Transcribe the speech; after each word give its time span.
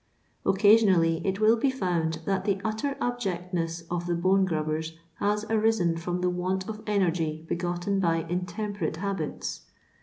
Occasionally 0.47 1.21
it 1.23 1.39
will 1.39 1.55
be 1.57 1.69
found 1.69 2.21
that 2.25 2.43
the 2.45 2.59
utter 2.65 2.95
abjectness 2.99 3.83
of 3.91 4.07
the 4.07 4.15
bone 4.15 4.45
grubbers 4.45 4.97
has 5.19 5.45
arisen 5.47 5.95
from 5.95 6.21
the 6.21 6.29
want 6.31 6.67
of 6.67 6.81
energy 6.87 7.45
begotten 7.47 7.99
by 7.99 8.25
intemperate 8.27 8.95
habits. 8.97 9.61